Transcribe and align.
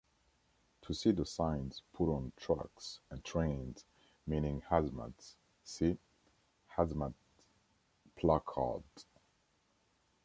To 0.81 0.95
see 0.95 1.11
the 1.11 1.27
signs 1.27 1.83
put 1.93 2.11
on 2.11 2.31
trucks 2.35 3.01
and 3.11 3.23
trains 3.23 3.85
meaning 4.25 4.61
hazmats 4.63 5.35
see: 5.63 5.95
Hazmat 6.75 7.13
Placards. 8.15 9.05